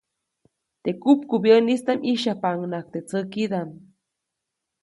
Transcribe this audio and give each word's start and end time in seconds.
Teʼ 0.83 0.97
kupkubyäʼnistaʼm 1.01 1.99
ʼyĩsyajpaʼunhnaʼajk 2.03 2.87
teʼ 2.93 3.05
tsäkidaʼm. 3.07 3.69